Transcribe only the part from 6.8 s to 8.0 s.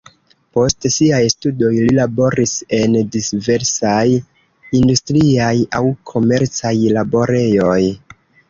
laborejoj.